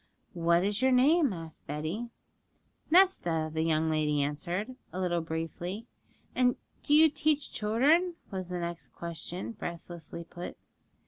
'What 0.33 0.63
is 0.63 0.81
your 0.81 0.91
name?' 0.91 1.31
asked 1.31 1.67
Betty. 1.67 2.09
'Nesta,' 2.89 3.51
the 3.53 3.61
young 3.61 3.87
lady 3.87 4.23
answered, 4.23 4.75
a 4.91 4.99
little 4.99 5.21
briefly. 5.21 5.85
'And 6.33 6.55
do 6.81 6.95
you 6.95 7.07
teach 7.07 7.53
children?' 7.53 8.15
was 8.31 8.49
the 8.49 8.57
next 8.57 8.93
question, 8.93 9.51
breathlessly 9.51 10.23
put. 10.23 10.57